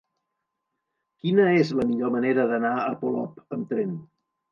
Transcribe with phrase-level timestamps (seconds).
[1.25, 3.93] Quina és la millor manera d'anar a Polop amb tren?